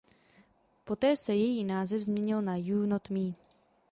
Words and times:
Poté 0.85 1.15
se 1.17 1.35
její 1.35 1.63
název 1.63 2.01
změnil 2.01 2.41
na 2.41 2.55
„You 2.57 2.85
Not 2.85 3.09
Me“. 3.09 3.33